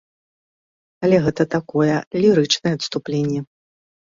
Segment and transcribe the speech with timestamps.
[1.07, 1.93] Але гэта такое
[2.25, 3.41] лірычнае адступленне.